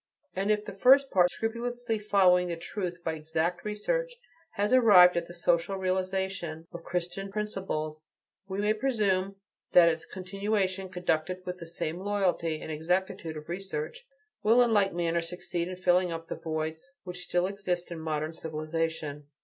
And 0.35 0.49
if 0.49 0.65
the 0.65 0.73
first 0.73 1.11
part, 1.11 1.29
scrupulously 1.29 1.99
following 1.99 2.47
the 2.47 2.55
truth 2.57 3.03
by 3.03 3.13
exact 3.13 3.63
research, 3.63 4.11
has 4.53 4.73
arrived 4.73 5.15
at 5.15 5.27
the 5.27 5.33
social 5.35 5.75
realization 5.77 6.65
of 6.73 6.81
Christian 6.81 7.29
principles, 7.31 8.07
we 8.47 8.57
may 8.57 8.73
presume 8.73 9.35
that 9.73 9.89
its 9.89 10.07
continuation, 10.07 10.89
conducted 10.89 11.45
with 11.45 11.59
the 11.59 11.67
same 11.67 11.99
loyalty 11.99 12.59
and 12.59 12.71
exactitude 12.71 13.37
of 13.37 13.47
research, 13.47 14.03
will 14.41 14.63
in 14.63 14.73
like 14.73 14.91
manner 14.91 15.21
succeed 15.21 15.67
in 15.67 15.75
filling 15.75 16.11
up 16.11 16.29
the 16.29 16.35
voids 16.35 16.89
which 17.03 17.21
still 17.25 17.45
exist 17.45 17.91
in 17.91 17.99
modern 17.99 18.33
civilization. 18.33 19.27